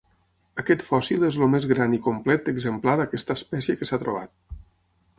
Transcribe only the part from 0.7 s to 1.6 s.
fòssil és el